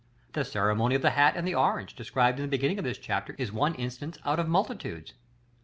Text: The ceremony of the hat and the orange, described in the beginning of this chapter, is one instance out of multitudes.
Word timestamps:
The 0.33 0.43
ceremony 0.43 0.95
of 0.95 1.03
the 1.03 1.11
hat 1.11 1.35
and 1.37 1.47
the 1.47 1.53
orange, 1.53 1.93
described 1.95 2.39
in 2.39 2.41
the 2.45 2.49
beginning 2.49 2.79
of 2.79 2.83
this 2.83 2.97
chapter, 2.97 3.35
is 3.37 3.51
one 3.51 3.75
instance 3.75 4.17
out 4.25 4.39
of 4.39 4.47
multitudes. 4.47 5.13